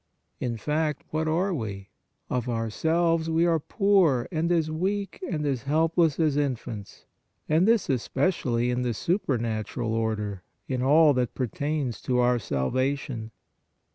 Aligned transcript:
In 0.39 0.57
fact, 0.57 1.03
what 1.11 1.27
are 1.27 1.53
we? 1.53 1.89
Of 2.27 2.49
ourselves 2.49 3.29
we 3.29 3.45
are 3.45 3.59
poor 3.59 4.27
and 4.31 4.51
as 4.51 4.71
weak 4.71 5.23
and 5.29 5.45
as 5.45 5.61
helpless 5.61 6.19
as 6.19 6.37
infants, 6.37 7.05
and 7.47 7.67
this 7.67 7.87
especially 7.87 8.71
in 8.71 8.81
the 8.81 8.95
supernatural 8.95 9.93
order, 9.93 10.41
in 10.67 10.81
all 10.81 11.13
that 11.13 11.35
per 11.35 11.45
tains 11.45 12.01
to 12.05 12.17
our 12.17 12.39
salvation. 12.39 13.29